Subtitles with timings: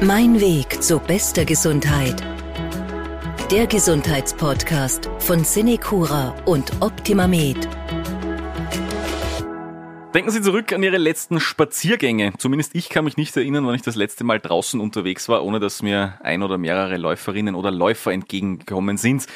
[0.00, 2.22] Mein Weg zu bester Gesundheit.
[3.50, 7.68] Der Gesundheitspodcast von Cinecura und OptimaMed.
[10.14, 12.32] Denken Sie zurück an Ihre letzten Spaziergänge.
[12.38, 15.58] Zumindest ich kann mich nicht erinnern, wann ich das letzte Mal draußen unterwegs war, ohne
[15.58, 19.26] dass mir ein oder mehrere Läuferinnen oder Läufer entgegengekommen sind.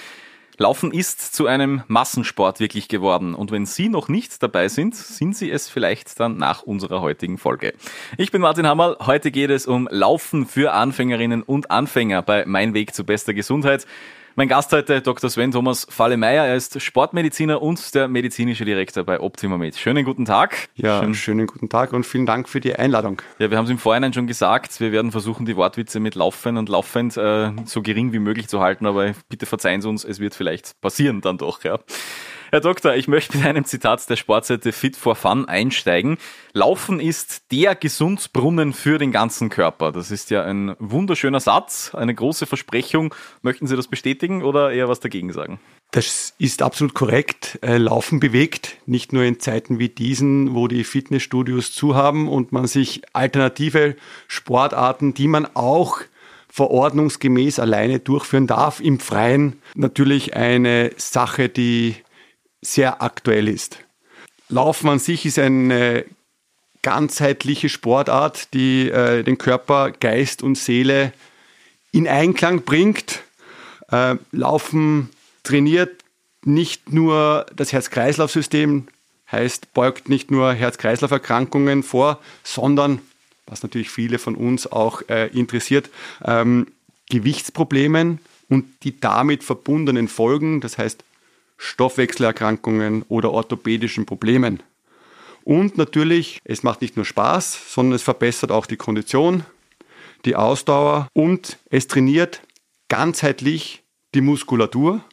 [0.58, 3.34] Laufen ist zu einem Massensport wirklich geworden.
[3.34, 7.38] Und wenn Sie noch nicht dabei sind, sind Sie es vielleicht dann nach unserer heutigen
[7.38, 7.72] Folge.
[8.18, 8.96] Ich bin Martin Hammerl.
[9.00, 13.86] Heute geht es um Laufen für Anfängerinnen und Anfänger bei Mein Weg zu bester Gesundheit.
[14.34, 15.28] Mein Gast heute, Dr.
[15.28, 16.46] Sven Thomas Falle-Meyer.
[16.46, 19.76] Er ist Sportmediziner und der medizinische Direktor bei OptimaMed.
[19.76, 20.70] Schönen guten Tag.
[20.74, 21.14] Ja, Schön.
[21.14, 23.20] schönen guten Tag und vielen Dank für die Einladung.
[23.38, 24.80] Ja, wir haben es im Vorhinein schon gesagt.
[24.80, 28.60] Wir werden versuchen, die Wortwitze mit Laufen und Laufend äh, so gering wie möglich zu
[28.60, 31.78] halten, aber bitte verzeihen Sie uns, es wird vielleicht passieren dann doch, ja.
[32.54, 36.18] Herr Doktor, ich möchte mit einem Zitat der Sportseite Fit for Fun einsteigen.
[36.52, 39.90] Laufen ist der Gesundsbrunnen für den ganzen Körper.
[39.90, 43.14] Das ist ja ein wunderschöner Satz, eine große Versprechung.
[43.40, 45.60] Möchten Sie das bestätigen oder eher was dagegen sagen?
[45.92, 47.58] Das ist absolut korrekt.
[47.62, 52.52] Äh, Laufen bewegt, nicht nur in Zeiten wie diesen, wo die Fitnessstudios zu haben und
[52.52, 53.96] man sich alternative
[54.28, 56.00] Sportarten, die man auch
[56.50, 61.96] verordnungsgemäß alleine durchführen darf im Freien, natürlich eine Sache, die
[62.62, 63.78] sehr aktuell ist.
[64.48, 66.04] Laufen an sich ist eine
[66.82, 71.12] ganzheitliche Sportart, die äh, den Körper, Geist und Seele
[71.92, 73.22] in Einklang bringt.
[73.90, 75.10] Äh, Laufen
[75.42, 76.02] trainiert
[76.44, 78.88] nicht nur das Herz-Kreislauf-System,
[79.30, 83.00] heißt, beugt nicht nur Herz-Kreislauf-Erkrankungen vor, sondern,
[83.46, 85.88] was natürlich viele von uns auch äh, interessiert,
[86.24, 86.66] ähm,
[87.10, 88.18] Gewichtsproblemen
[88.48, 91.04] und die damit verbundenen Folgen, das heißt
[91.62, 94.62] Stoffwechselerkrankungen oder orthopädischen Problemen.
[95.44, 99.44] Und natürlich, es macht nicht nur Spaß, sondern es verbessert auch die Kondition,
[100.24, 102.42] die Ausdauer und es trainiert
[102.88, 103.84] ganzheitlich
[104.14, 105.04] die Muskulatur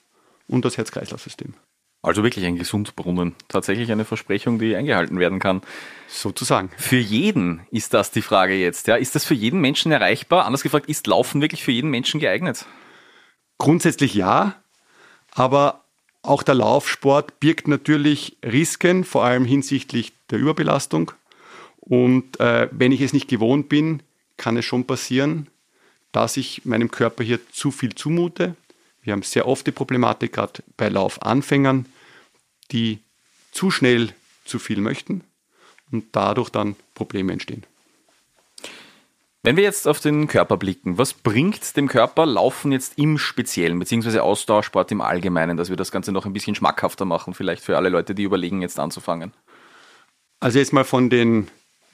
[0.48, 1.54] und das Herz-Kreislauf-System.
[2.02, 3.36] Also wirklich ein Gesundbrunnen.
[3.48, 5.62] Tatsächlich eine Versprechung, die eingehalten werden kann.
[6.08, 6.72] Sozusagen.
[6.78, 8.88] Für jeden ist das die Frage jetzt.
[8.88, 8.96] Ja?
[8.96, 10.46] Ist das für jeden Menschen erreichbar?
[10.46, 12.66] Anders gefragt, ist Laufen wirklich für jeden Menschen geeignet?
[13.58, 14.56] Grundsätzlich ja,
[15.34, 15.79] aber
[16.22, 21.12] auch der Laufsport birgt natürlich Risiken, vor allem hinsichtlich der Überbelastung.
[21.80, 24.04] Und äh, wenn ich es nicht gewohnt bin,
[24.38, 25.48] kann es schon passieren,
[26.12, 28.56] dass ich meinem Körper hier zu viel zumute.
[29.02, 31.86] Wir haben sehr oft die Problematik, gerade bei Laufanfängern,
[32.72, 33.00] die
[33.52, 34.14] zu schnell
[34.46, 35.24] zu viel möchten
[35.92, 37.64] und dadurch dann Probleme entstehen.
[39.42, 43.80] Wenn wir jetzt auf den Körper blicken, was bringt dem Körper Laufen jetzt im Speziellen,
[43.80, 47.78] beziehungsweise Ausdauersport im Allgemeinen, dass wir das Ganze noch ein bisschen schmackhafter machen, vielleicht für
[47.78, 49.34] alle Leute, die überlegen, jetzt anzufangen?
[50.42, 51.48] Also jetzt mal von den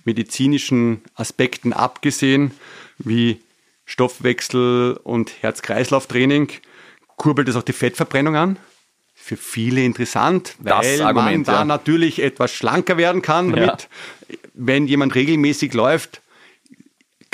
[0.06, 2.52] medizinischen Aspekten abgesehen,
[2.98, 3.42] wie
[3.86, 6.50] Stoffwechsel und Herz-Kreislauf-Training,
[7.16, 8.58] kurbelt es auch die Fettverbrennung an.
[9.14, 11.66] Für viele interessant, weil Argument, man da ja.
[11.66, 13.88] natürlich etwas schlanker werden kann damit.
[14.30, 14.38] Ja.
[14.54, 16.22] Wenn jemand regelmäßig läuft,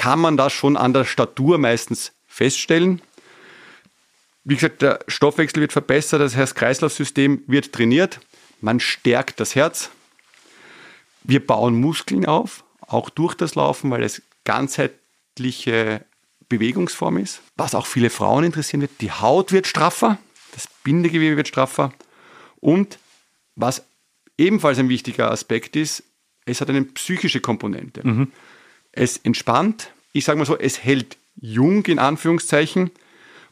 [0.02, 3.04] kann man das schon an der Statur meistens feststellen.
[4.44, 8.20] Wie gesagt, der Stoffwechsel wird verbessert, das Herz-Kreislauf-System wird trainiert,
[8.62, 9.92] man stärkt das Herz.
[11.22, 16.04] Wir bauen Muskeln auf, auch durch das Laufen, weil es ganzheitliche
[16.50, 17.44] Bewegungsform ist.
[17.56, 20.18] Was auch viele Frauen interessieren wird, die Haut wird straffer,
[20.54, 21.94] das Bindegewebe wird straffer
[22.60, 22.98] und
[23.56, 23.84] was
[24.36, 26.02] ebenfalls ein wichtiger Aspekt ist,
[26.46, 28.02] es hat eine psychische Komponente.
[28.04, 28.32] Mhm.
[28.92, 32.92] Es entspannt, ich sage mal so, es hält jung in Anführungszeichen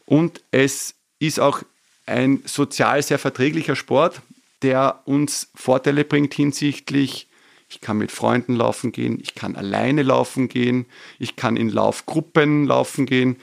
[0.05, 1.63] und es ist auch
[2.05, 4.21] ein sozial sehr verträglicher Sport,
[4.61, 7.27] der uns Vorteile bringt hinsichtlich,
[7.69, 10.85] ich kann mit Freunden laufen gehen, ich kann alleine laufen gehen,
[11.19, 13.37] ich kann in Laufgruppen laufen gehen.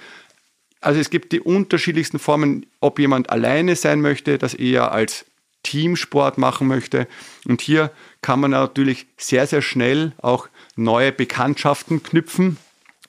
[0.80, 5.24] Also es gibt die unterschiedlichsten Formen, ob jemand alleine sein möchte, das eher als
[5.62, 7.08] Teamsport machen möchte.
[7.44, 7.90] Und hier
[8.20, 12.58] kann man natürlich sehr, sehr schnell auch neue Bekanntschaften knüpfen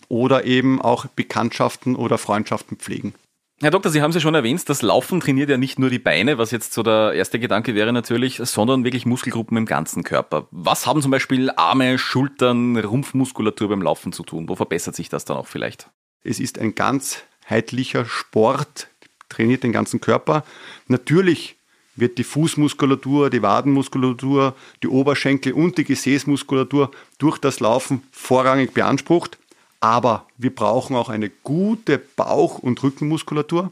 [0.10, 3.14] oder eben auch Bekanntschaften oder Freundschaften pflegen.
[3.60, 5.98] Herr Doktor, Sie haben es ja schon erwähnt, das Laufen trainiert ja nicht nur die
[5.98, 10.48] Beine, was jetzt so der erste Gedanke wäre natürlich, sondern wirklich Muskelgruppen im ganzen Körper.
[10.52, 14.48] Was haben zum Beispiel Arme, Schultern, Rumpfmuskulatur beim Laufen zu tun?
[14.48, 15.90] Wo verbessert sich das dann auch vielleicht?
[16.24, 18.90] Es ist ein ganzheitlicher Sport,
[19.28, 20.44] trainiert den ganzen Körper.
[20.88, 21.58] Natürlich
[21.98, 29.38] wird die Fußmuskulatur, die Wadenmuskulatur, die Oberschenkel und die Gesäßmuskulatur durch das Laufen vorrangig beansprucht.
[29.80, 33.72] Aber wir brauchen auch eine gute Bauch- und Rückenmuskulatur.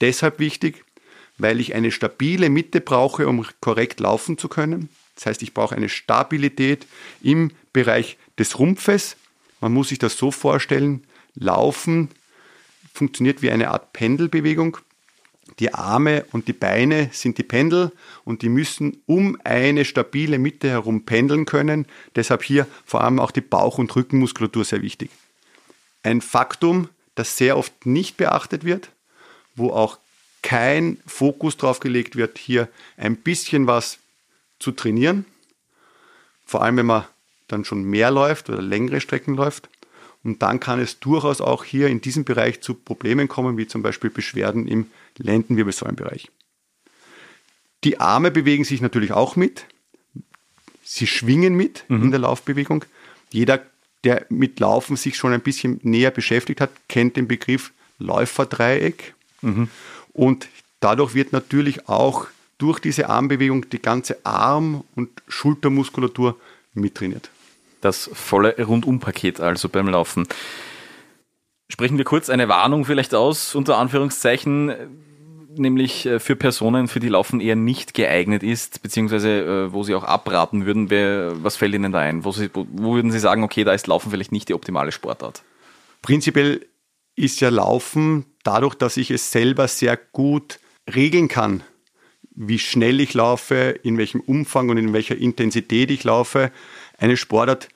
[0.00, 0.84] Deshalb wichtig,
[1.38, 4.88] weil ich eine stabile Mitte brauche, um korrekt laufen zu können.
[5.14, 6.86] Das heißt, ich brauche eine Stabilität
[7.22, 9.16] im Bereich des Rumpfes.
[9.60, 11.04] Man muss sich das so vorstellen,
[11.34, 12.10] Laufen
[12.92, 14.78] funktioniert wie eine Art Pendelbewegung.
[15.58, 17.92] Die Arme und die Beine sind die Pendel
[18.24, 21.86] und die müssen um eine stabile Mitte herum pendeln können.
[22.16, 25.10] Deshalb hier vor allem auch die Bauch- und Rückenmuskulatur sehr wichtig.
[26.02, 28.90] Ein Faktum, das sehr oft nicht beachtet wird,
[29.54, 29.98] wo auch
[30.42, 33.98] kein Fokus drauf gelegt wird, hier ein bisschen was
[34.58, 35.24] zu trainieren.
[36.44, 37.04] Vor allem, wenn man
[37.48, 39.68] dann schon mehr läuft oder längere Strecken läuft.
[40.24, 43.82] Und dann kann es durchaus auch hier in diesem Bereich zu Problemen kommen, wie zum
[43.82, 44.86] Beispiel Beschwerden im
[45.18, 46.30] Lendenwirbelsäulenbereich.
[47.84, 49.66] Die Arme bewegen sich natürlich auch mit.
[50.82, 52.04] Sie schwingen mit mhm.
[52.04, 52.86] in der Laufbewegung.
[53.30, 53.62] Jeder,
[54.04, 59.14] der mit Laufen sich schon ein bisschen näher beschäftigt hat, kennt den Begriff Läuferdreieck.
[59.42, 59.68] Mhm.
[60.14, 60.48] Und
[60.80, 66.38] dadurch wird natürlich auch durch diese Armbewegung die ganze Arm- und Schultermuskulatur
[66.72, 67.30] mittrainiert.
[67.84, 70.26] Das volle Rundumpaket also beim Laufen.
[71.68, 74.72] Sprechen wir kurz eine Warnung vielleicht aus, unter Anführungszeichen,
[75.54, 79.94] nämlich äh, für Personen, für die Laufen eher nicht geeignet ist, beziehungsweise äh, wo Sie
[79.94, 80.88] auch abraten würden.
[81.44, 82.24] was fällt Ihnen da ein?
[82.24, 85.42] Wo, Sie, wo würden Sie sagen, okay, da ist Laufen vielleicht nicht die optimale Sportart?
[86.00, 86.64] Prinzipiell
[87.16, 90.58] ist ja Laufen dadurch, dass ich es selber sehr gut
[90.94, 91.62] regeln kann,
[92.34, 96.50] wie schnell ich laufe, in welchem Umfang und in welcher Intensität ich laufe,
[96.96, 97.68] eine Sportart,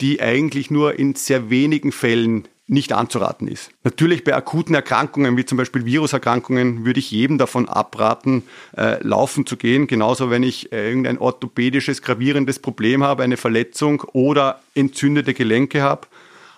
[0.00, 3.72] die eigentlich nur in sehr wenigen Fällen nicht anzuraten ist.
[3.82, 8.44] Natürlich bei akuten Erkrankungen, wie zum Beispiel Viruserkrankungen, würde ich jedem davon abraten,
[8.76, 9.88] äh, laufen zu gehen.
[9.88, 16.06] Genauso, wenn ich äh, irgendein orthopädisches, gravierendes Problem habe, eine Verletzung oder entzündete Gelenke habe.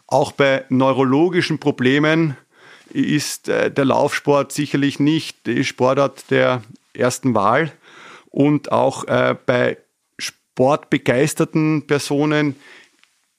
[0.07, 2.37] Auch bei neurologischen Problemen
[2.91, 6.63] ist äh, der Laufsport sicherlich nicht die Sportart der
[6.93, 7.73] ersten Wahl.
[8.29, 9.79] Und auch äh, bei
[10.19, 12.57] sportbegeisterten Personen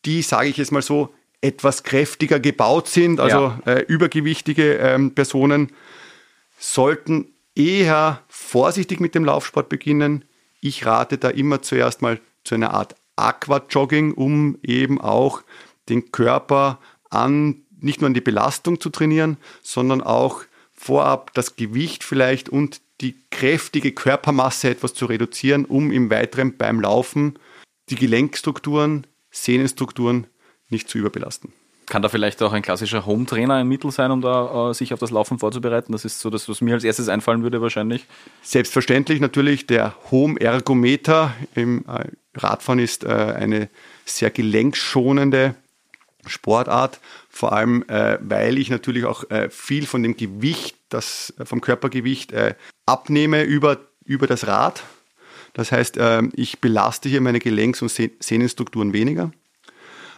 [0.06, 3.74] die, sage ich jetzt mal so, etwas kräftiger gebaut sind, also ja.
[3.74, 5.72] äh, übergewichtige ähm, Personen,
[6.58, 10.26] sollten eher vorsichtig mit dem Laufsport beginnen.
[10.62, 15.44] Ich rate da immer zuerst mal zu einer Art Aquajogging, um eben auch
[15.90, 16.80] den Körper
[17.10, 22.82] an, nicht nur an die Belastung zu trainieren, sondern auch vorab das Gewicht vielleicht und
[23.02, 27.38] die kräftige Körpermasse etwas zu reduzieren, um im Weiteren beim Laufen
[27.90, 30.28] die Gelenkstrukturen Sehnenstrukturen
[30.70, 31.52] nicht zu überbelasten.
[31.88, 35.00] Kann da vielleicht auch ein klassischer Home-Trainer ein Mittel sein, um da äh, sich auf
[35.00, 35.92] das Laufen vorzubereiten?
[35.92, 38.06] Das ist so das, was mir als erstes einfallen würde wahrscheinlich.
[38.42, 43.70] Selbstverständlich natürlich der Home-Ergometer im äh, Radfahren ist äh, eine
[44.06, 45.56] sehr gelenkschonende
[46.26, 51.60] Sportart, vor allem äh, weil ich natürlich auch äh, viel von dem Gewicht, das vom
[51.60, 54.84] Körpergewicht äh, abnehme über, über das Rad.
[55.54, 59.32] Das heißt, ähm, ich belaste hier meine Gelenks- und Sehnenstrukturen weniger.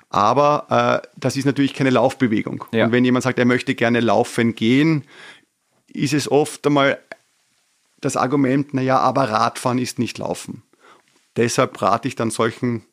[0.10, 2.66] Aber äh, das ist natürlich keine Laufbewegung.
[2.72, 2.86] Ja.
[2.86, 5.04] Und wenn jemand sagt, er möchte gerne laufen gehen,
[5.94, 7.00] ist es oft einmal
[8.02, 10.62] das Argument, naja, aber Radfahren ist nicht Laufen.
[11.38, 12.84] Deshalb rate ich dann solchen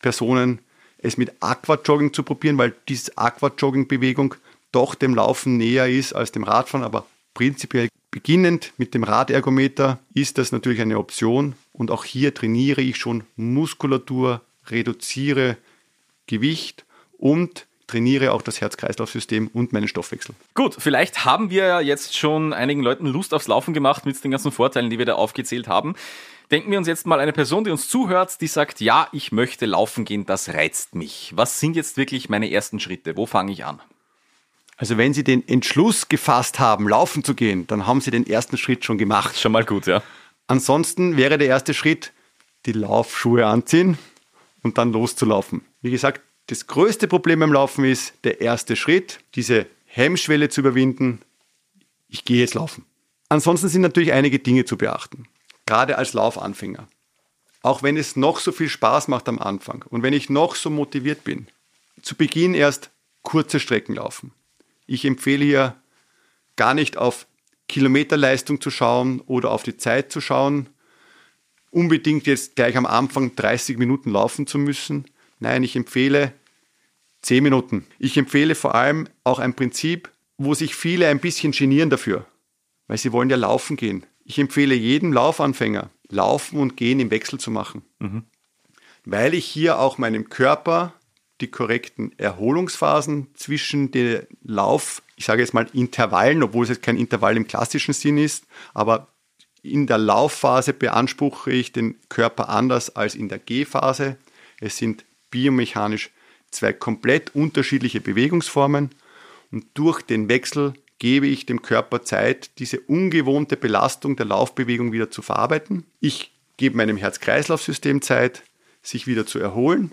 [0.00, 0.60] Personen,
[0.98, 4.34] es mit Aquajogging zu probieren, weil diese Aquajogging-Bewegung
[4.72, 10.38] doch dem Laufen näher ist als dem Radfahren, aber prinzipiell Beginnend mit dem Radergometer ist
[10.38, 15.56] das natürlich eine Option und auch hier trainiere ich schon Muskulatur, reduziere
[16.26, 16.84] Gewicht
[17.18, 20.34] und trainiere auch das Herz-Kreislauf-System und meinen Stoffwechsel.
[20.54, 24.52] Gut, vielleicht haben wir jetzt schon einigen Leuten Lust aufs Laufen gemacht mit den ganzen
[24.52, 25.94] Vorteilen, die wir da aufgezählt haben.
[26.50, 29.66] Denken wir uns jetzt mal eine Person, die uns zuhört, die sagt, ja, ich möchte
[29.66, 31.32] laufen gehen, das reizt mich.
[31.36, 33.16] Was sind jetzt wirklich meine ersten Schritte?
[33.16, 33.80] Wo fange ich an?
[34.80, 38.56] Also wenn Sie den Entschluss gefasst haben, laufen zu gehen, dann haben Sie den ersten
[38.56, 39.38] Schritt schon gemacht.
[39.38, 40.02] Schon mal gut, ja.
[40.46, 42.14] Ansonsten wäre der erste Schritt,
[42.64, 43.98] die Laufschuhe anziehen
[44.62, 45.60] und dann loszulaufen.
[45.82, 51.20] Wie gesagt, das größte Problem beim Laufen ist der erste Schritt, diese Hemmschwelle zu überwinden.
[52.08, 52.86] Ich gehe jetzt laufen.
[53.28, 55.26] Ansonsten sind natürlich einige Dinge zu beachten,
[55.66, 56.88] gerade als Laufanfänger.
[57.60, 60.70] Auch wenn es noch so viel Spaß macht am Anfang und wenn ich noch so
[60.70, 61.48] motiviert bin,
[62.00, 64.32] zu Beginn erst kurze Strecken laufen.
[64.90, 65.76] Ich empfehle hier
[66.56, 67.28] gar nicht auf
[67.68, 70.68] Kilometerleistung zu schauen oder auf die Zeit zu schauen,
[71.70, 75.04] unbedingt jetzt gleich am Anfang 30 Minuten laufen zu müssen.
[75.38, 76.32] Nein, ich empfehle
[77.22, 77.86] 10 Minuten.
[78.00, 82.26] Ich empfehle vor allem auch ein Prinzip, wo sich viele ein bisschen genieren dafür,
[82.88, 84.04] weil sie wollen ja laufen gehen.
[84.24, 88.24] Ich empfehle jedem Laufanfänger, laufen und gehen im Wechsel zu machen, mhm.
[89.04, 90.94] weil ich hier auch meinem Körper
[91.40, 96.96] die korrekten Erholungsphasen zwischen den Lauf, ich sage jetzt mal Intervallen, obwohl es jetzt kein
[96.96, 99.08] Intervall im klassischen Sinn ist, aber
[99.62, 104.16] in der Laufphase beanspruche ich den Körper anders als in der Gehphase.
[104.60, 106.10] Es sind biomechanisch
[106.50, 108.90] zwei komplett unterschiedliche Bewegungsformen
[109.52, 115.10] Und durch den Wechsel gebe ich dem Körper Zeit, diese ungewohnte Belastung der Laufbewegung wieder
[115.10, 115.84] zu verarbeiten.
[116.00, 118.42] Ich gebe meinem Herz-Kreislauf-System Zeit,
[118.82, 119.92] sich wieder zu erholen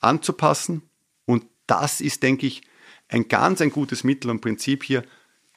[0.00, 0.82] anzupassen.
[1.24, 2.62] Und das ist, denke ich,
[3.08, 5.02] ein ganz ein gutes Mittel und Prinzip hier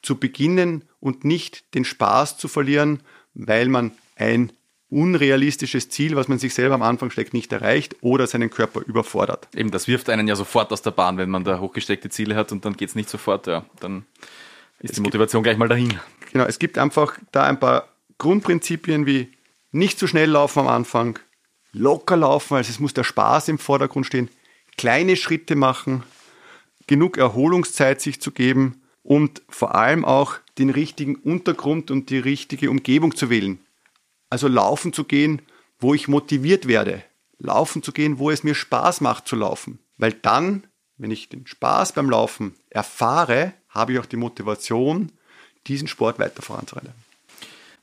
[0.02, 3.00] zu beginnen und nicht den Spaß zu verlieren,
[3.34, 4.52] weil man ein
[4.92, 9.48] unrealistisches Ziel, was man sich selber am Anfang steckt, nicht erreicht oder seinen Körper überfordert.
[9.54, 12.52] Eben, das wirft einen ja sofort aus der Bahn, wenn man da hochgesteckte Ziele hat
[12.52, 13.64] und dann geht es nicht sofort, ja.
[13.80, 14.04] Dann
[14.80, 15.98] ist es die Motivation gibt, gleich mal dahin.
[16.32, 19.32] Genau, es gibt einfach da ein paar Grundprinzipien wie
[19.70, 21.18] nicht zu schnell laufen am Anfang,
[21.72, 24.28] locker laufen, also es muss der Spaß im Vordergrund stehen,
[24.76, 26.02] kleine Schritte machen,
[26.86, 32.70] genug Erholungszeit sich zu geben und vor allem auch den richtigen Untergrund und die richtige
[32.70, 33.58] Umgebung zu wählen.
[34.30, 35.42] Also laufen zu gehen,
[35.78, 37.02] wo ich motiviert werde.
[37.38, 39.78] Laufen zu gehen, wo es mir Spaß macht zu laufen.
[39.98, 45.10] Weil dann, wenn ich den Spaß beim Laufen erfahre, habe ich auch die Motivation,
[45.66, 46.92] diesen Sport weiter voranzurennen.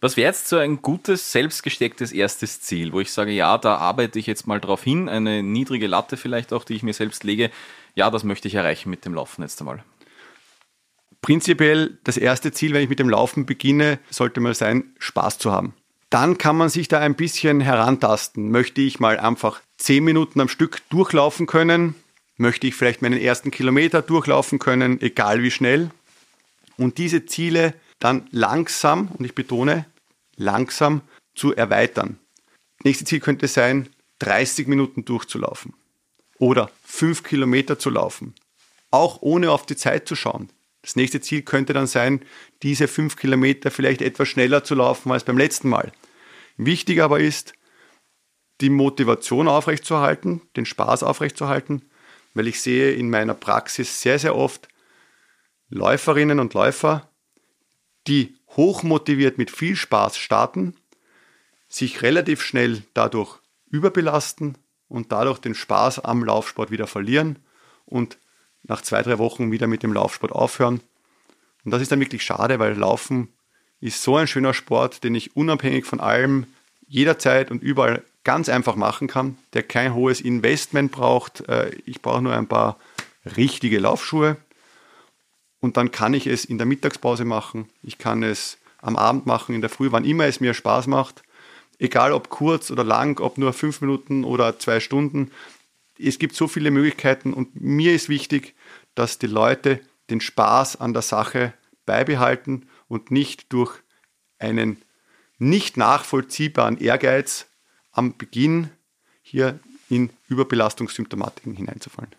[0.02, 4.18] Was wäre jetzt so ein gutes, selbstgestecktes erstes Ziel, wo ich sage, ja, da arbeite
[4.18, 7.52] ich jetzt mal drauf hin, eine niedrige Latte vielleicht auch, die ich mir selbst lege,
[7.96, 9.84] ja, das möchte ich erreichen mit dem Laufen jetzt einmal?
[11.22, 15.52] Prinzipiell das erste Ziel, wenn ich mit dem Laufen beginne, sollte mal sein, Spaß zu
[15.52, 15.74] haben
[16.10, 18.50] dann kann man sich da ein bisschen herantasten.
[18.50, 21.96] Möchte ich mal einfach zehn Minuten am Stück durchlaufen können?
[22.38, 25.92] Möchte ich vielleicht meinen ersten Kilometer durchlaufen können, egal wie schnell?
[26.78, 29.86] Und diese Ziele dann langsam, und ich betone,
[30.36, 31.02] langsam
[31.36, 32.18] zu erweitern.
[32.84, 33.90] Nächste Ziel könnte sein,
[34.20, 35.74] 30 Minuten durchzulaufen
[36.38, 38.34] oder 5 Kilometer zu laufen,
[38.92, 40.50] auch ohne auf die Zeit zu schauen.
[40.82, 42.22] Das nächste Ziel könnte dann sein,
[42.64, 45.92] diese 5 Kilometer vielleicht etwas schneller zu laufen als beim letzten Mal.
[46.58, 47.54] Wichtig aber ist,
[48.62, 51.84] die Motivation aufrechtzuerhalten, den Spaß aufrechtzuerhalten,
[52.34, 54.68] weil ich sehe in meiner Praxis sehr, sehr oft
[55.70, 57.09] Läuferinnen und Läufer,
[58.08, 60.76] die hochmotiviert mit viel Spaß starten,
[61.68, 63.40] sich relativ schnell dadurch
[63.70, 67.40] überbelasten und dadurch den Spaß am Laufsport wieder verlieren
[67.86, 68.18] und
[68.64, 70.82] nach zwei, drei Wochen wieder mit dem Laufsport aufhören.
[71.64, 73.30] Und das ist dann wirklich schade, weil Laufen
[73.80, 76.48] ist so ein schöner Sport, den ich unabhängig von allem
[76.88, 81.48] jederzeit und überall ganz einfach machen kann, der kein hohes Investment braucht.
[81.48, 82.78] Äh, ich brauche nur ein paar
[83.38, 84.38] richtige Laufschuhe
[85.60, 87.70] und dann kann ich es in der Mittagspause machen.
[87.84, 91.24] Ich kann es am Abend machen, in der Früh, wann immer es mir Spaß macht.
[91.80, 95.32] Egal ob kurz oder lang, ob nur fünf Minuten oder zwei Stunden.
[95.98, 98.56] Es gibt so viele Möglichkeiten und mir ist wichtig,
[98.96, 101.54] dass die Leute den Spaß an der Sache
[101.86, 103.80] beibehalten und nicht durch
[104.40, 104.82] einen
[105.38, 107.48] nicht nachvollziehbaren Ehrgeiz
[107.92, 108.70] am Beginn
[109.22, 112.12] hier in Überbelastungssymptomatiken hineinzufallen.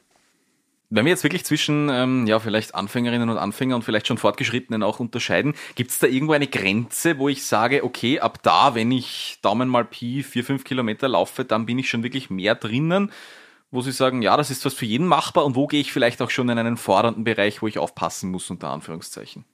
[0.93, 4.83] Wenn wir jetzt wirklich zwischen ähm, ja vielleicht Anfängerinnen und Anfänger und vielleicht schon Fortgeschrittenen
[4.83, 8.91] auch unterscheiden, gibt es da irgendwo eine Grenze, wo ich sage, okay, ab da, wenn
[8.91, 13.13] ich Daumen mal Pi vier fünf Kilometer laufe, dann bin ich schon wirklich mehr drinnen,
[13.71, 16.21] wo Sie sagen, ja, das ist was für jeden machbar und wo gehe ich vielleicht
[16.23, 19.45] auch schon in einen fordernden Bereich, wo ich aufpassen muss, unter Anführungszeichen?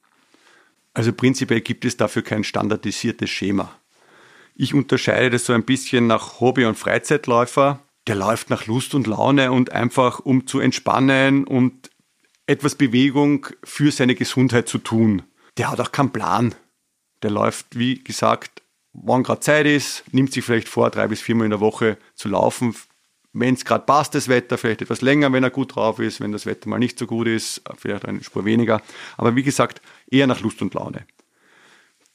[0.95, 3.71] Also prinzipiell gibt es dafür kein standardisiertes Schema.
[4.55, 7.81] Ich unterscheide das so ein bisschen nach Hobby- und Freizeitläufer.
[8.07, 11.91] Der läuft nach Lust und Laune und einfach um zu entspannen und
[12.47, 15.23] etwas Bewegung für seine Gesundheit zu tun.
[15.57, 16.55] Der hat auch keinen Plan.
[17.23, 21.47] Der läuft, wie gesagt, wann gerade Zeit ist, nimmt sich vielleicht vor, drei bis viermal
[21.47, 22.75] in der Woche zu laufen,
[23.39, 26.33] wenn es gerade passt, das Wetter, vielleicht etwas länger, wenn er gut drauf ist, wenn
[26.33, 28.81] das Wetter mal nicht so gut ist, vielleicht eine Spur weniger.
[29.19, 31.07] Aber wie gesagt, eher nach Lust und Laune.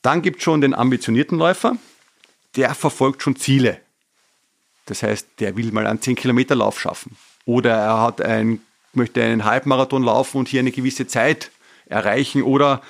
[0.01, 1.77] Dann gibt es schon den ambitionierten Läufer,
[2.55, 3.79] der verfolgt schon Ziele.
[4.91, 7.15] Das heißt, der will mal einen 10 Kilometer Lauf schaffen.
[7.45, 8.60] Oder er hat ein,
[8.91, 11.50] möchte einen Halbmarathon laufen und hier eine gewisse Zeit
[11.86, 12.81] erreichen oder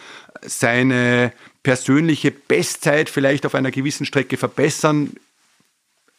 [0.41, 1.31] seine
[1.61, 5.11] persönliche Bestzeit vielleicht auf einer gewissen Strecke verbessern,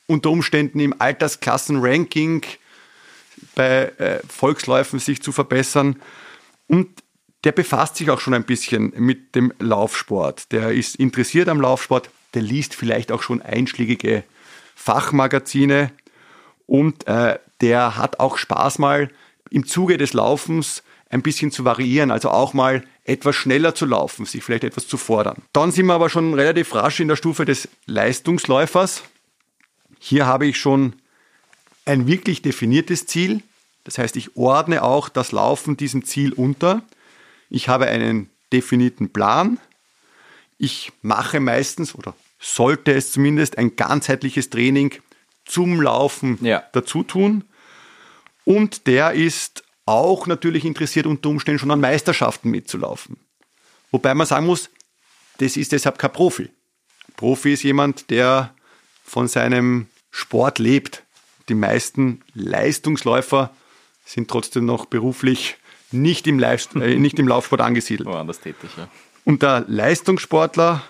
[0.07, 2.43] unter Umständen im Altersklassenranking
[3.57, 6.01] bei äh, Volksläufen sich zu verbessern.
[6.69, 6.91] Und
[7.43, 10.53] der befasst sich auch schon ein bisschen mit dem Laufsport.
[10.53, 14.23] Der ist interessiert am Laufsport, der liest vielleicht auch schon einschlägige
[14.83, 15.93] Fachmagazine
[16.67, 19.11] und äh, der hat auch Spaß mal
[19.51, 24.27] im Zuge des Laufens ein bisschen zu variieren, also auch mal etwas schneller zu laufen,
[24.27, 25.43] sich vielleicht etwas zu fordern.
[25.53, 29.05] Dann sind wir aber schon relativ rasch in der Stufe des Leistungsläufers.
[30.01, 30.95] Hier habe ich schon
[31.85, 33.43] ein wirklich definiertes Ziel.
[33.85, 36.83] Das heißt, ich ordne auch das Laufen diesem Ziel unter.
[37.51, 39.59] Ich habe einen definierten Plan.
[40.59, 44.95] Ich mache meistens oder sollte es zumindest ein ganzheitliches Training
[45.45, 46.63] zum Laufen ja.
[46.73, 47.45] dazu tun.
[48.45, 53.17] Und der ist auch natürlich interessiert, unter Umständen schon an Meisterschaften mitzulaufen.
[53.93, 54.71] Wobei man sagen muss,
[55.39, 56.51] das ist deshalb kein Profi.
[57.17, 58.55] Profi ist jemand, der
[59.05, 61.05] von seinem Sport lebt.
[61.49, 63.55] Die meisten Leistungsläufer
[64.05, 65.57] sind trotzdem noch beruflich
[65.93, 68.09] nicht im, Live äh, nicht im Laufsport angesiedelt.
[68.09, 68.89] Woanders tätig, ja.
[69.25, 70.83] Und der Leistungssportler,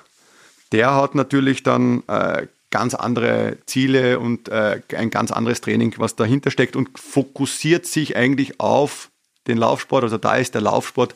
[0.72, 6.16] der hat natürlich dann äh, ganz andere Ziele und äh, ein ganz anderes Training, was
[6.16, 9.10] dahinter steckt und fokussiert sich eigentlich auf
[9.46, 10.02] den Laufsport.
[10.02, 11.14] Also da ist der Laufsport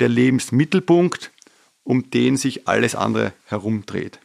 [0.00, 1.32] der Lebensmittelpunkt,
[1.82, 4.20] um den sich alles andere herumdreht.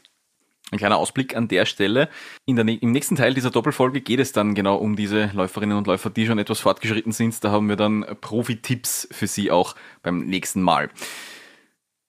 [0.70, 2.10] Ein kleiner Ausblick an der Stelle.
[2.46, 6.10] Der, Im nächsten Teil dieser Doppelfolge geht es dann genau um diese Läuferinnen und Läufer,
[6.10, 7.42] die schon etwas fortgeschritten sind.
[7.42, 10.90] Da haben wir dann Profi-Tipps für Sie auch beim nächsten Mal.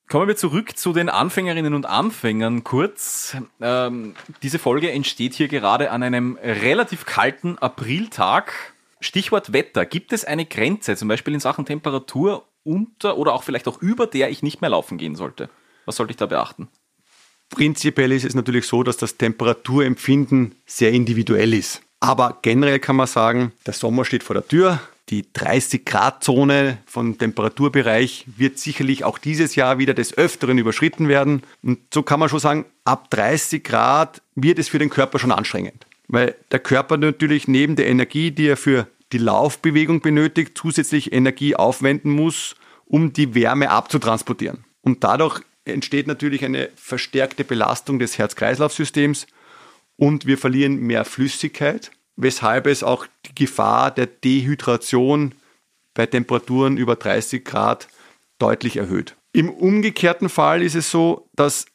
[0.08, 3.36] Kommen wir zurück zu den Anfängerinnen und Anfängern kurz.
[3.60, 8.72] Ähm, diese Folge entsteht hier gerade an einem relativ kalten Apriltag.
[9.00, 9.84] Stichwort Wetter.
[9.84, 14.06] Gibt es eine Grenze, zum Beispiel in Sachen Temperatur unter oder auch vielleicht auch über
[14.06, 15.50] der ich nicht mehr laufen gehen sollte?
[15.84, 16.68] Was sollte ich da beachten?
[17.50, 21.82] Prinzipiell ist es natürlich so, dass das Temperaturempfinden sehr individuell ist.
[22.00, 24.80] Aber generell kann man sagen, der Sommer steht vor der Tür.
[25.10, 31.42] Die 30-Grad-Zone von Temperaturbereich wird sicherlich auch dieses Jahr wieder des Öfteren überschritten werden.
[31.62, 35.32] Und so kann man schon sagen, ab 30 Grad wird es für den Körper schon
[35.32, 35.86] anstrengend.
[36.08, 41.56] Weil der Körper natürlich neben der Energie, die er für die Laufbewegung benötigt, zusätzlich Energie
[41.56, 44.64] aufwenden muss, um die Wärme abzutransportieren.
[44.82, 49.26] Und dadurch entsteht natürlich eine verstärkte Belastung des Herz-Kreislauf-Systems
[49.96, 53.06] und wir verlieren mehr Flüssigkeit, weshalb es auch
[53.38, 55.32] Gefahr der Dehydration
[55.94, 57.88] bei Temperaturen über 30 Grad
[58.38, 59.16] deutlich erhöht.
[59.32, 61.66] Im umgekehrten Fall ist es so, dass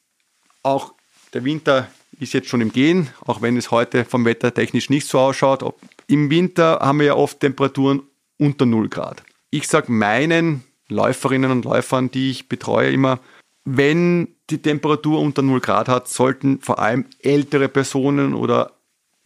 [0.62, 0.94] auch
[1.32, 1.88] der Winter
[2.20, 5.74] ist jetzt schon im Gehen, auch wenn es heute vom Wetter technisch nicht so ausschaut.
[6.06, 8.02] Im Winter haben wir ja oft Temperaturen
[8.38, 9.22] unter 0 Grad.
[9.50, 13.20] Ich sage meinen Läuferinnen und Läufern, die ich betreue, immer,
[13.64, 18.72] wenn die Temperatur unter 0 Grad hat, sollten vor allem ältere Personen oder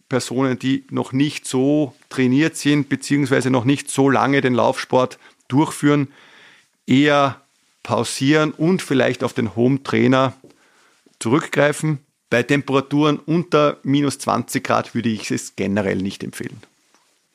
[0.09, 6.09] Personen, die noch nicht so trainiert sind, beziehungsweise noch nicht so lange den Laufsport durchführen,
[6.85, 7.41] eher
[7.83, 10.33] pausieren und vielleicht auf den Home Trainer
[11.19, 11.99] zurückgreifen.
[12.29, 16.61] Bei Temperaturen unter minus 20 Grad würde ich es generell nicht empfehlen.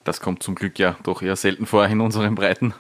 [0.05, 2.75] Das kommt zum Glück ja doch eher selten vor in unseren Breiten.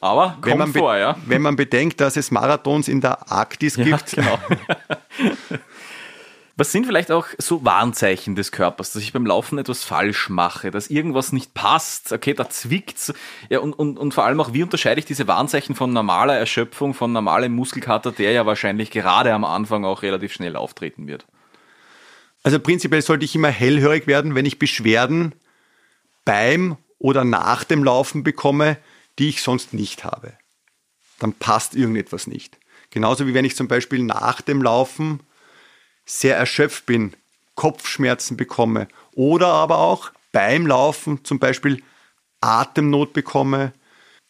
[0.00, 1.16] Aber wenn man, vor, ja.
[1.26, 4.12] wenn man bedenkt, dass es Marathons in der Arktis ja, gibt.
[4.12, 4.38] Genau.
[6.56, 10.70] Was sind vielleicht auch so Warnzeichen des Körpers, dass ich beim Laufen etwas falsch mache,
[10.70, 13.12] dass irgendwas nicht passt, okay, da zwickt's.
[13.48, 16.94] Ja, und, und, und vor allem auch, wie unterscheide ich diese Warnzeichen von normaler Erschöpfung,
[16.94, 21.26] von normalem Muskelkater, der ja wahrscheinlich gerade am Anfang auch relativ schnell auftreten wird?
[22.44, 25.34] Also prinzipiell sollte ich immer hellhörig werden, wenn ich Beschwerden
[26.24, 28.76] beim oder nach dem Laufen bekomme,
[29.18, 30.34] die ich sonst nicht habe.
[31.18, 32.58] Dann passt irgendetwas nicht.
[32.90, 35.20] Genauso wie wenn ich zum Beispiel nach dem Laufen
[36.04, 37.14] sehr erschöpft bin,
[37.54, 41.82] Kopfschmerzen bekomme oder aber auch beim Laufen zum Beispiel
[42.40, 43.72] Atemnot bekomme,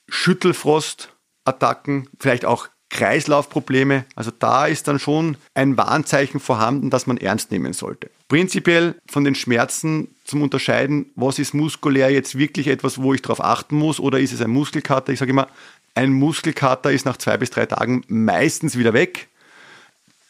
[0.09, 4.05] Schüttelfrostattacken, vielleicht auch Kreislaufprobleme.
[4.15, 8.11] Also da ist dann schon ein Warnzeichen vorhanden, das man ernst nehmen sollte.
[8.29, 13.43] Prinzipiell von den Schmerzen zum Unterscheiden, was ist muskulär jetzt wirklich etwas, wo ich darauf
[13.43, 15.13] achten muss oder ist es ein Muskelkater?
[15.13, 15.49] Ich sage immer,
[15.95, 19.29] ein Muskelkater ist nach zwei bis drei Tagen meistens wieder weg.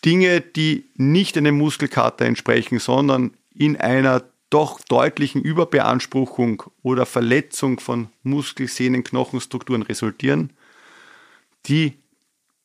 [0.05, 8.09] Dinge, die nicht einem Muskelkater entsprechen, sondern in einer doch deutlichen Überbeanspruchung oder Verletzung von
[8.23, 10.53] Muskel-, Sehnen-, Knochenstrukturen resultieren,
[11.67, 11.95] die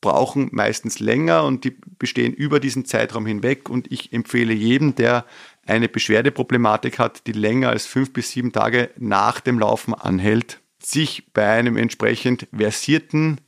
[0.00, 3.68] brauchen meistens länger und die bestehen über diesen Zeitraum hinweg.
[3.68, 5.26] Und ich empfehle jedem, der
[5.66, 11.32] eine Beschwerdeproblematik hat, die länger als fünf bis sieben Tage nach dem Laufen anhält, sich
[11.32, 13.40] bei einem entsprechend versierten,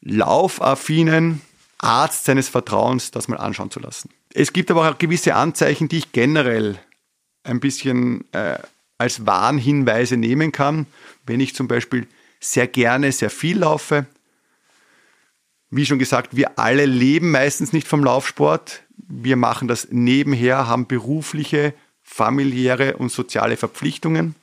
[0.00, 1.40] laufaffinen
[1.82, 4.10] Arzt seines Vertrauens das mal anschauen zu lassen.
[4.32, 6.78] Es gibt aber auch gewisse Anzeichen, die ich generell
[7.42, 8.58] ein bisschen äh,
[8.98, 10.86] als Warnhinweise nehmen kann.
[11.24, 12.06] Wenn ich zum Beispiel
[12.38, 14.06] sehr gerne sehr viel laufe,
[15.70, 18.82] wie schon gesagt, wir alle leben meistens nicht vom Laufsport.
[18.96, 24.34] Wir machen das nebenher, haben berufliche, familiäre und soziale Verpflichtungen.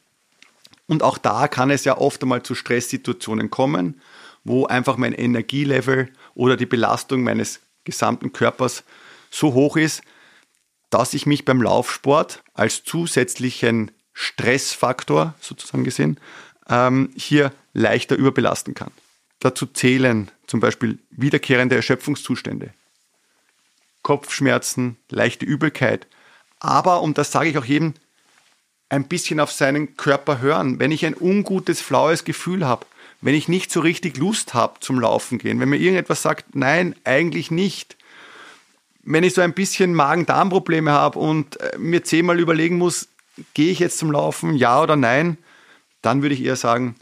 [0.88, 4.00] Und auch da kann es ja oft einmal zu Stresssituationen kommen,
[4.46, 8.84] wo einfach mein Energielevel oder die Belastung meines gesamten Körpers
[9.30, 10.02] so hoch ist,
[10.90, 16.20] dass ich mich beim Laufsport als zusätzlichen Stressfaktor sozusagen gesehen
[16.70, 18.92] ähm, hier leichter überbelasten kann.
[19.40, 22.74] Dazu zählen zum Beispiel wiederkehrende Erschöpfungszustände,
[24.02, 26.08] Kopfschmerzen, leichte Übelkeit.
[26.60, 27.94] Aber, und das sage ich auch jedem,
[28.90, 30.80] ein bisschen auf seinen Körper hören.
[30.80, 32.86] Wenn ich ein ungutes, flaues Gefühl habe,
[33.22, 36.96] wenn ich nicht so richtig Lust habe zum Laufen gehen, wenn mir irgendetwas sagt, nein,
[37.04, 37.98] eigentlich nicht,
[39.04, 43.08] wenn ich so ein bisschen Magen-Darm-Probleme habe und äh, mir zehnmal überlegen muss,
[43.54, 45.38] gehe ich jetzt zum Laufen, ja oder nein,
[46.02, 46.96] dann würde ich eher sagen,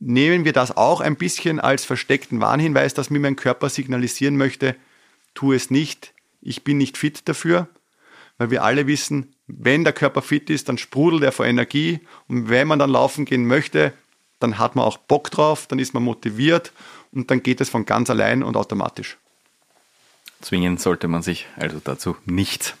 [0.00, 4.76] nehmen wir das auch ein bisschen als versteckten Warnhinweis, dass mir mein Körper signalisieren möchte,
[5.34, 7.68] tu es nicht, ich bin nicht fit dafür,
[8.36, 12.48] weil wir alle wissen, wenn der Körper fit ist, dann sprudelt er vor Energie und
[12.48, 13.92] wenn man dann laufen gehen möchte,
[14.38, 16.72] dann hat man auch Bock drauf, dann ist man motiviert
[17.12, 19.18] und dann geht es von ganz allein und automatisch.
[20.40, 22.76] Zwingen sollte man sich also dazu nicht.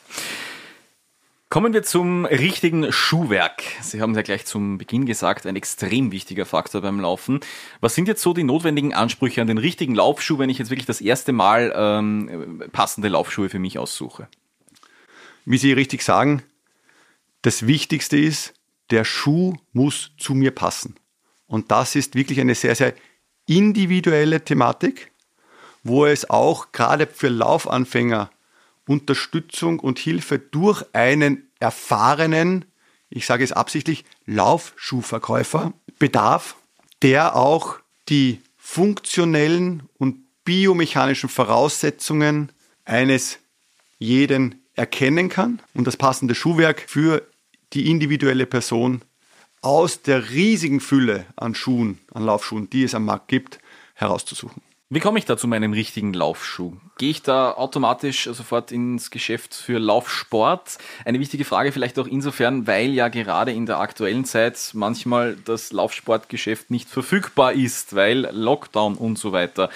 [1.50, 3.62] Kommen wir zum richtigen Schuhwerk.
[3.80, 7.40] Sie haben ja gleich zum Beginn gesagt, ein extrem wichtiger Faktor beim Laufen.
[7.80, 10.84] Was sind jetzt so die notwendigen Ansprüche an den richtigen Laufschuh, wenn ich jetzt wirklich
[10.84, 14.28] das erste Mal ähm, passende Laufschuhe für mich aussuche?
[15.46, 16.42] Wie Sie richtig sagen,
[17.40, 18.52] das Wichtigste ist,
[18.90, 20.96] der Schuh muss zu mir passen.
[21.48, 22.94] Und das ist wirklich eine sehr, sehr
[23.46, 25.10] individuelle Thematik,
[25.82, 28.30] wo es auch gerade für Laufanfänger
[28.86, 32.64] Unterstützung und Hilfe durch einen erfahrenen,
[33.10, 36.56] ich sage es absichtlich, Laufschuhverkäufer bedarf,
[37.02, 37.76] der auch
[38.08, 42.50] die funktionellen und biomechanischen Voraussetzungen
[42.84, 43.38] eines
[43.98, 45.60] jeden erkennen kann.
[45.74, 47.26] Und das passende Schuhwerk für
[47.72, 49.02] die individuelle Person
[49.62, 53.58] aus der riesigen Fülle an Schuhen, an Laufschuhen, die es am Markt gibt,
[53.94, 54.62] herauszusuchen.
[54.90, 56.72] Wie komme ich da zu meinem richtigen Laufschuh?
[56.96, 60.78] Gehe ich da automatisch sofort ins Geschäft für Laufsport?
[61.04, 65.72] Eine wichtige Frage vielleicht auch insofern, weil ja gerade in der aktuellen Zeit manchmal das
[65.72, 69.68] Laufsportgeschäft nicht verfügbar ist, weil Lockdown und so weiter.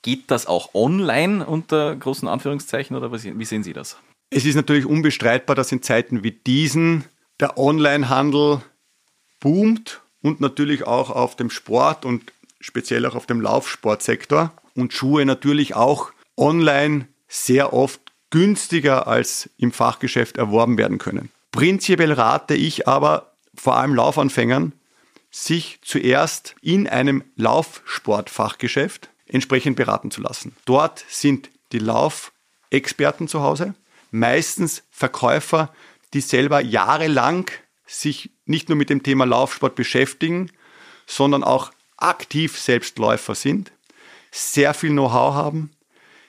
[0.00, 3.98] Geht das auch online unter großen Anführungszeichen oder wie sehen Sie das?
[4.30, 7.04] Es ist natürlich unbestreitbar, dass in Zeiten wie diesen
[7.38, 8.62] der Onlinehandel
[9.44, 15.26] boomt und natürlich auch auf dem Sport und speziell auch auf dem Laufsportsektor und Schuhe
[15.26, 21.30] natürlich auch online sehr oft günstiger als im Fachgeschäft erworben werden können.
[21.52, 24.72] Prinzipiell rate ich aber vor allem Laufanfängern,
[25.30, 30.56] sich zuerst in einem Laufsportfachgeschäft entsprechend beraten zu lassen.
[30.64, 33.74] Dort sind die Laufexperten zu Hause,
[34.10, 35.70] meistens Verkäufer,
[36.14, 37.50] die selber jahrelang
[37.86, 40.50] sich nicht nur mit dem Thema Laufsport beschäftigen,
[41.06, 43.72] sondern auch aktiv Selbstläufer sind,
[44.30, 45.70] sehr viel Know-how haben,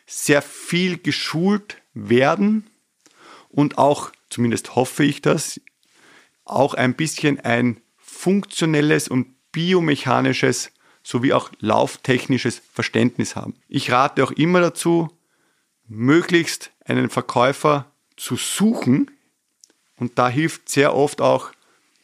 [0.05, 2.67] sehr viel geschult werden
[3.49, 5.59] und auch, zumindest hoffe ich das,
[6.43, 13.55] auch ein bisschen ein funktionelles und biomechanisches sowie auch lauftechnisches Verständnis haben.
[13.67, 15.09] Ich rate auch immer dazu,
[15.87, 19.11] möglichst einen Verkäufer zu suchen
[19.97, 21.51] und da hilft sehr oft auch,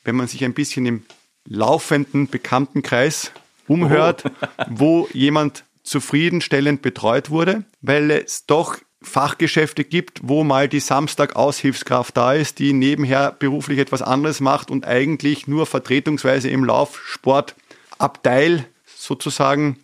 [0.04, 1.04] wenn man sich ein bisschen im
[1.45, 3.32] laufenden Bekanntenkreis
[3.67, 4.47] umhört, oh.
[4.69, 12.34] wo jemand zufriedenstellend betreut wurde, weil es doch Fachgeschäfte gibt, wo mal die Samstag-Aushilfskraft da
[12.34, 19.80] ist, die nebenher beruflich etwas anderes macht und eigentlich nur vertretungsweise im Laufsportabteil sozusagen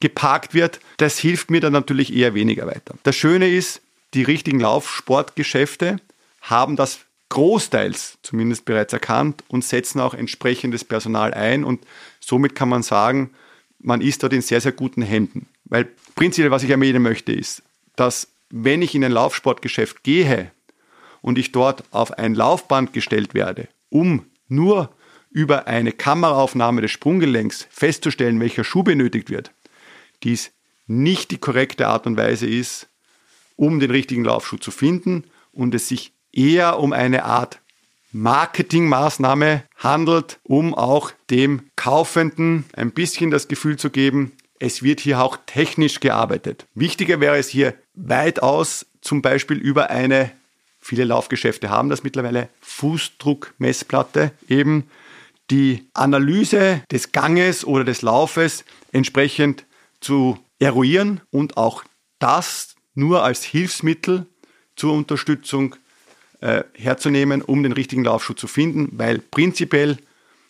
[0.00, 0.80] geparkt wird.
[0.96, 2.94] Das hilft mir dann natürlich eher weniger weiter.
[3.02, 3.82] Das Schöne ist,
[4.14, 5.98] die richtigen Laufsportgeschäfte
[6.40, 7.00] haben das
[7.32, 11.84] großteils zumindest bereits erkannt und setzen auch entsprechendes Personal ein und
[12.20, 13.30] somit kann man sagen,
[13.78, 15.48] man ist dort in sehr, sehr guten Händen.
[15.64, 17.62] Weil prinzipiell, was ich erwähnen möchte, ist,
[17.96, 20.50] dass wenn ich in ein Laufsportgeschäft gehe
[21.22, 24.94] und ich dort auf ein Laufband gestellt werde, um nur
[25.30, 29.52] über eine Kameraaufnahme des Sprunggelenks festzustellen, welcher Schuh benötigt wird,
[30.22, 30.52] dies
[30.86, 32.88] nicht die korrekte Art und Weise ist,
[33.56, 37.60] um den richtigen Laufschuh zu finden und es sich eher um eine Art
[38.12, 45.20] Marketingmaßnahme handelt, um auch dem Kaufenden ein bisschen das Gefühl zu geben, es wird hier
[45.20, 46.66] auch technisch gearbeitet.
[46.74, 50.30] Wichtiger wäre es hier weitaus zum Beispiel über eine,
[50.78, 54.88] viele Laufgeschäfte haben das mittlerweile, Fußdruckmessplatte eben
[55.50, 59.64] die Analyse des Ganges oder des Laufes entsprechend
[60.00, 61.82] zu eruieren und auch
[62.18, 64.26] das nur als Hilfsmittel
[64.76, 65.74] zur Unterstützung
[66.42, 69.98] äh, herzunehmen, um den richtigen Laufschuh zu finden, weil prinzipiell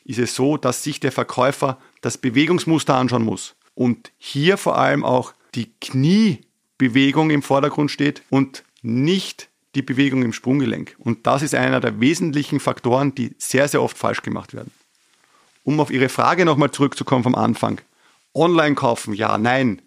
[0.04, 5.04] ist es so, dass sich der Verkäufer das Bewegungsmuster anschauen muss und hier vor allem
[5.04, 10.96] auch die Kniebewegung im Vordergrund steht und nicht die Bewegung im Sprunggelenk.
[10.98, 14.70] Und das ist einer der wesentlichen Faktoren, die sehr, sehr oft falsch gemacht werden.
[15.64, 17.80] Um auf Ihre Frage nochmal zurückzukommen vom Anfang.
[18.34, 19.82] Online kaufen, ja, nein.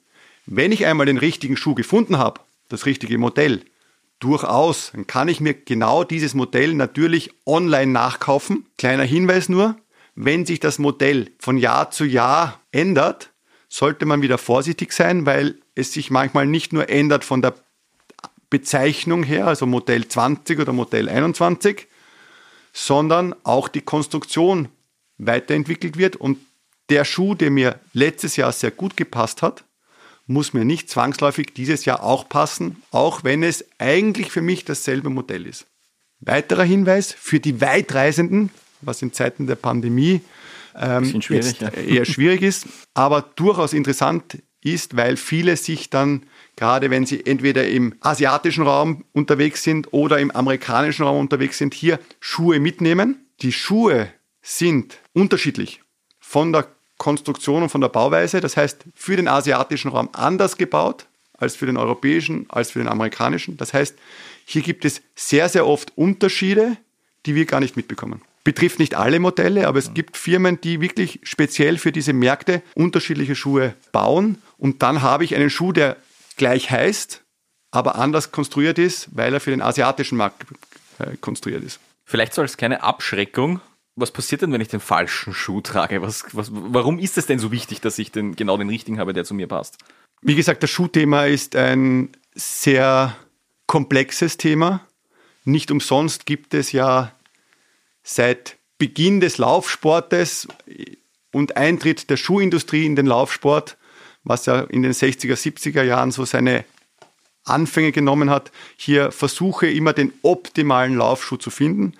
[0.45, 3.63] Wenn ich einmal den richtigen Schuh gefunden habe, das richtige Modell,
[4.25, 4.91] durchaus.
[4.93, 8.65] Dann kann ich mir genau dieses Modell natürlich online nachkaufen.
[8.77, 9.77] Kleiner Hinweis nur,
[10.15, 13.31] wenn sich das Modell von Jahr zu Jahr ändert,
[13.69, 17.53] sollte man wieder vorsichtig sein, weil es sich manchmal nicht nur ändert von der
[18.49, 21.87] Bezeichnung her, also Modell 20 oder Modell 21,
[22.73, 24.69] sondern auch die Konstruktion
[25.17, 26.39] weiterentwickelt wird und
[26.89, 29.63] der Schuh, der mir letztes Jahr sehr gut gepasst hat,
[30.27, 35.09] muss mir nicht zwangsläufig dieses Jahr auch passen, auch wenn es eigentlich für mich dasselbe
[35.09, 35.65] Modell ist.
[36.19, 38.49] Weiterer Hinweis für die Weitreisenden,
[38.81, 40.21] was in Zeiten der Pandemie
[40.75, 41.69] ähm, schwierig, ja.
[41.69, 46.23] eher schwierig ist, aber durchaus interessant ist, weil viele sich dann,
[46.55, 51.73] gerade wenn sie entweder im asiatischen Raum unterwegs sind oder im amerikanischen Raum unterwegs sind,
[51.73, 53.27] hier Schuhe mitnehmen.
[53.41, 54.09] Die Schuhe
[54.41, 55.81] sind unterschiedlich
[56.19, 56.74] von der
[57.05, 58.41] Konstruktion und von der Bauweise.
[58.41, 61.05] Das heißt, für den asiatischen Raum anders gebaut
[61.37, 63.57] als für den europäischen, als für den amerikanischen.
[63.57, 63.95] Das heißt,
[64.43, 66.77] hier gibt es sehr, sehr oft Unterschiede,
[67.27, 68.23] die wir gar nicht mitbekommen.
[68.43, 73.35] Betrifft nicht alle Modelle, aber es gibt Firmen, die wirklich speziell für diese Märkte unterschiedliche
[73.35, 74.41] Schuhe bauen.
[74.57, 75.97] Und dann habe ich einen Schuh, der
[76.37, 77.21] gleich heißt,
[77.69, 80.47] aber anders konstruiert ist, weil er für den asiatischen Markt
[80.97, 81.79] äh, konstruiert ist.
[82.03, 83.61] Vielleicht soll es keine Abschreckung
[83.95, 86.01] was passiert denn, wenn ich den falschen Schuh trage?
[86.01, 89.13] Was, was, warum ist es denn so wichtig, dass ich den, genau den richtigen habe,
[89.13, 89.77] der zu mir passt?
[90.21, 93.15] Wie gesagt, das Schuhthema ist ein sehr
[93.67, 94.81] komplexes Thema.
[95.45, 97.11] Nicht umsonst gibt es ja
[98.03, 100.47] seit Beginn des Laufsportes
[101.31, 103.77] und Eintritt der Schuhindustrie in den Laufsport,
[104.23, 106.65] was ja in den 60er, 70er Jahren so seine
[107.45, 111.93] Anfänge genommen hat, hier versuche immer den optimalen Laufschuh zu finden.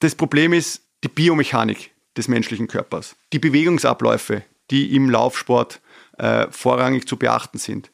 [0.00, 5.82] Das Problem ist die Biomechanik des menschlichen Körpers, die Bewegungsabläufe, die im Laufsport
[6.16, 7.90] äh, vorrangig zu beachten sind.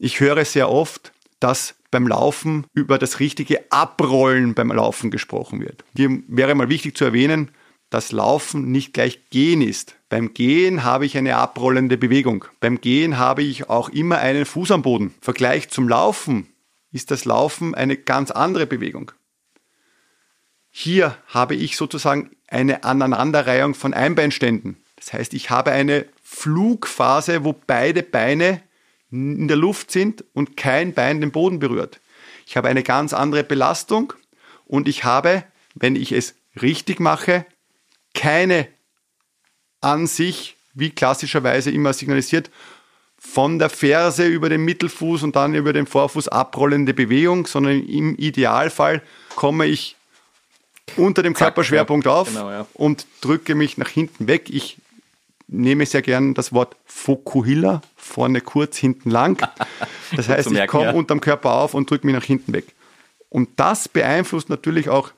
[0.00, 5.84] Ich höre sehr oft, dass beim Laufen über das richtige Abrollen beim Laufen gesprochen wird.
[5.96, 7.52] Hier wäre mal wichtig zu erwähnen,
[7.88, 9.96] dass Laufen nicht gleich Gehen ist.
[10.08, 12.46] Beim Gehen habe ich eine abrollende Bewegung.
[12.58, 15.14] Beim Gehen habe ich auch immer einen Fuß am Boden.
[15.14, 16.48] Im Vergleich zum Laufen
[16.90, 19.12] ist das Laufen eine ganz andere Bewegung.
[20.70, 24.76] Hier habe ich sozusagen eine Aneinanderreihung von Einbeinständen.
[24.96, 28.62] Das heißt, ich habe eine Flugphase, wo beide Beine
[29.10, 32.00] in der Luft sind und kein Bein den Boden berührt.
[32.46, 34.12] Ich habe eine ganz andere Belastung
[34.66, 37.46] und ich habe, wenn ich es richtig mache,
[38.14, 38.68] keine
[39.80, 42.50] an sich, wie klassischerweise immer signalisiert,
[43.18, 48.16] von der Ferse über den Mittelfuß und dann über den Vorfuß abrollende Bewegung, sondern im
[48.16, 49.02] Idealfall
[49.34, 49.97] komme ich
[50.96, 52.66] unter dem Körperschwerpunkt ja, auf genau, ja.
[52.74, 54.50] und drücke mich nach hinten weg.
[54.50, 54.78] Ich
[55.48, 59.46] nehme sehr gern das Wort Fokuhila, vorne kurz, hinten lang.
[60.16, 60.92] Das heißt, ich komme ja.
[60.92, 62.64] unterm Körper auf und drücke mich nach hinten weg.
[63.28, 65.10] Und das beeinflusst natürlich auch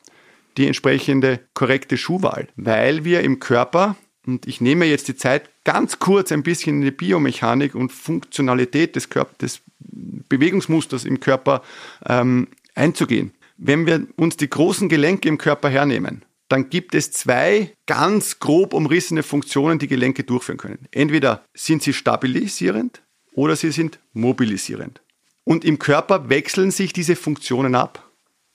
[0.56, 3.94] die entsprechende korrekte Schuhwahl, weil wir im Körper,
[4.26, 8.96] und ich nehme jetzt die Zeit ganz kurz ein bisschen in die Biomechanik und Funktionalität
[8.96, 11.62] des, Körper, des Bewegungsmusters im Körper
[12.04, 13.33] ähm, einzugehen.
[13.62, 18.73] Wenn wir uns die großen Gelenke im Körper hernehmen, dann gibt es zwei ganz grob
[18.73, 20.88] umrissene Funktionen, die Gelenke durchführen können.
[20.92, 25.03] Entweder sind sie stabilisierend oder sie sind mobilisierend.
[25.44, 28.11] Und im Körper wechseln sich diese Funktionen ab.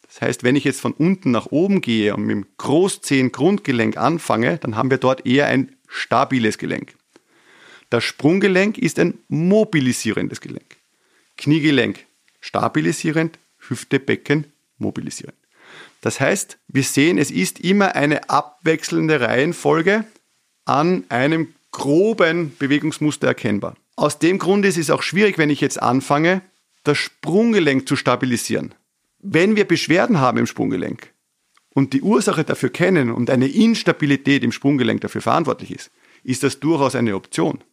[0.07, 4.57] Das heißt, wenn ich jetzt von unten nach oben gehe und mit dem Großzehen-Grundgelenk anfange,
[4.57, 6.95] dann haben wir dort eher ein stabiles Gelenk.
[7.91, 10.77] Das Sprunggelenk ist ein mobilisierendes Gelenk.
[11.37, 12.07] Kniegelenk
[12.41, 14.45] stabilisierend, Hüfte, Becken
[14.77, 15.33] mobilisieren.
[16.01, 20.05] Das heißt, wir sehen, es ist immer eine abwechselnde Reihenfolge
[20.65, 23.75] an einem groben Bewegungsmuster erkennbar.
[23.95, 26.41] Aus dem Grund ist es auch schwierig, wenn ich jetzt anfange,
[26.83, 28.75] das Sprunggelenk zu stabilisieren.
[29.19, 31.11] Wenn wir Beschwerden haben im Sprunggelenk
[31.69, 35.91] und die Ursache dafür kennen und eine Instabilität im Sprunggelenk dafür verantwortlich ist,
[36.23, 37.63] ist das durchaus eine Option.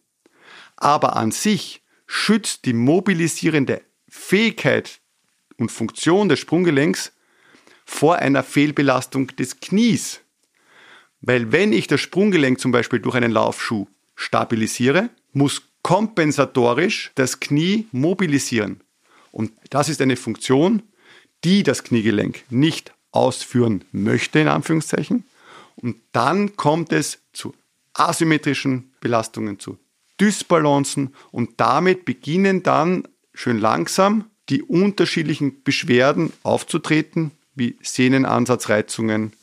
[0.75, 4.99] Aber an sich schützt die mobilisierende Fähigkeit
[5.57, 7.11] und Funktion des Sprunggelenks
[7.85, 10.21] vor einer Fehlbelastung des Knies.
[11.21, 17.87] Weil wenn ich das Sprunggelenk zum Beispiel durch einen Laufschuh stabilisiere, muss kompensatorisch das Knie
[17.91, 18.81] mobilisieren.
[19.31, 20.83] Und das ist eine Funktion,
[21.43, 25.23] die das Kniegelenk nicht ausführen möchte, in Anführungszeichen.
[25.75, 27.53] Und dann kommt es zu
[27.93, 29.77] asymmetrischen Belastungen, zu
[30.19, 39.33] Dysbalancen und damit beginnen dann schön langsam die unterschiedlichen Beschwerden aufzutreten, wie Sehnenansatzreizungen,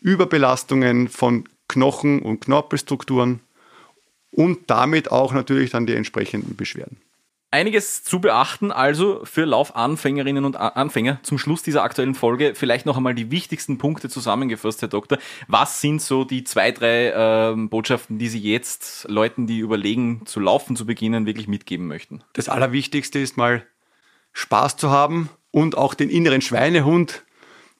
[0.00, 3.40] Überbelastungen von Knochen- und Knorpelstrukturen
[4.30, 6.98] und damit auch natürlich dann die entsprechenden Beschwerden.
[7.50, 11.18] Einiges zu beachten, also für Laufanfängerinnen und Anfänger.
[11.22, 15.16] Zum Schluss dieser aktuellen Folge vielleicht noch einmal die wichtigsten Punkte zusammengefasst, Herr Doktor.
[15.46, 20.40] Was sind so die zwei, drei äh, Botschaften, die Sie jetzt Leuten, die überlegen, zu
[20.40, 22.22] laufen zu beginnen, wirklich mitgeben möchten?
[22.34, 23.64] Das Allerwichtigste ist mal
[24.38, 27.24] Spaß zu haben und auch den inneren Schweinehund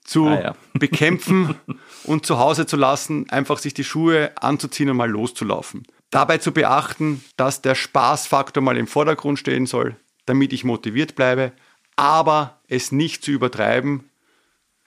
[0.02, 0.56] zu ah, ja.
[0.74, 1.54] bekämpfen
[2.02, 5.84] und zu Hause zu lassen, einfach sich die Schuhe anzuziehen und mal loszulaufen.
[6.10, 11.52] Dabei zu beachten, dass der Spaßfaktor mal im Vordergrund stehen soll, damit ich motiviert bleibe,
[11.94, 14.10] aber es nicht zu übertreiben,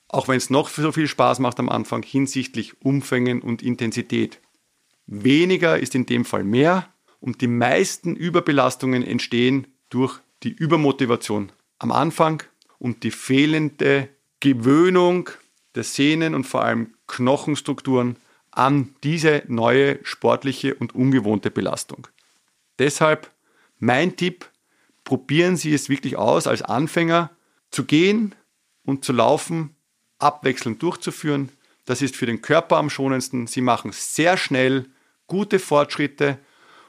[0.09, 4.41] auch wenn es noch so viel Spaß macht am Anfang, hinsichtlich Umfängen und Intensität.
[5.05, 6.89] Weniger ist in dem Fall mehr
[7.21, 12.43] und die meisten Überbelastungen entstehen durch die Übermotivation am Anfang
[12.77, 14.07] und die fehlende
[14.39, 15.31] Gewöhnung
[15.73, 18.17] der Sehnen und vor allem Knochenstrukturen
[18.51, 22.07] an diese neue sportliche und ungewohnte Belastung.
[22.77, 23.31] Deshalb
[23.79, 24.47] mein Tipp,
[25.03, 27.31] probieren Sie es wirklich aus, als Anfänger
[27.71, 28.35] zu gehen
[28.83, 29.75] und zu laufen,
[30.19, 31.49] abwechselnd durchzuführen.
[31.85, 33.47] Das ist für den Körper am schonendsten.
[33.47, 34.85] Sie machen sehr schnell
[35.25, 36.37] gute Fortschritte,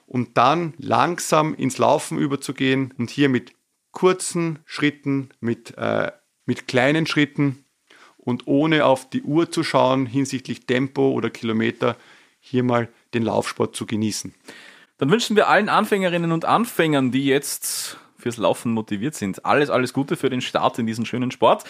[0.07, 3.55] um dann langsam ins Laufen überzugehen und hier mit
[3.92, 6.11] kurzen Schritten, mit, äh,
[6.46, 7.64] mit kleinen Schritten
[8.16, 11.96] und ohne auf die Uhr zu schauen hinsichtlich Tempo oder Kilometer,
[12.40, 14.35] hier mal den Laufsport zu genießen.
[14.98, 19.92] Dann wünschen wir allen Anfängerinnen und Anfängern, die jetzt fürs Laufen motiviert sind, alles, alles
[19.92, 21.64] Gute für den Start in diesen schönen Sport.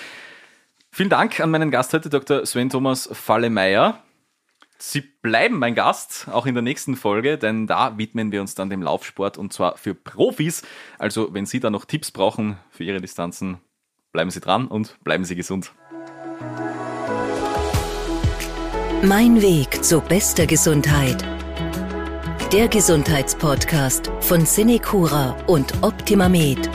[0.91, 2.45] Vielen Dank an meinen Gast heute, Dr.
[2.45, 4.03] Sven Thomas Fallemeier.
[4.85, 8.69] Sie bleiben mein Gast, auch in der nächsten Folge, denn da widmen wir uns dann
[8.69, 10.63] dem Laufsport und zwar für Profis.
[10.99, 13.59] Also, wenn Sie da noch Tipps brauchen für Ihre Distanzen,
[14.11, 15.73] bleiben Sie dran und bleiben Sie gesund.
[19.05, 21.25] Mein Weg zu bester Gesundheit.
[22.53, 26.69] Der Gesundheitspodcast von Cinecura und Optimamed.